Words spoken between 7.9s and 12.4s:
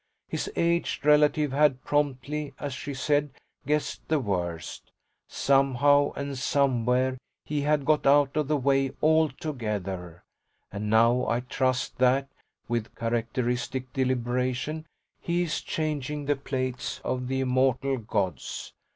out of the way altogether, and now I trust that,